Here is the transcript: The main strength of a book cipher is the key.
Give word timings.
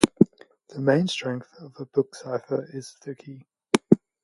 The 0.69 0.79
main 0.79 1.07
strength 1.07 1.53
of 1.59 1.75
a 1.77 1.85
book 1.85 2.15
cipher 2.15 2.65
is 2.73 2.97
the 3.05 3.13
key. 3.13 3.45